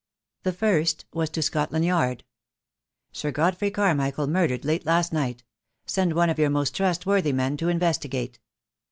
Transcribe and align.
The 0.41 0.51
first 0.51 1.05
was 1.13 1.29
to 1.29 1.43
Scotland 1.43 1.85
Yard:— 1.85 2.23
"Sir 3.11 3.29
Godfrey 3.29 3.69
Carmichael 3.69 4.25
murdered 4.25 4.65
late 4.65 4.83
last 4.83 5.13
night. 5.13 5.43
Send 5.85 6.13
one 6.15 6.31
of 6.31 6.39
your 6.39 6.49
most 6.49 6.73
trustworthy 6.75 7.33
men 7.33 7.55
to 7.57 7.69
investigate." 7.69 8.39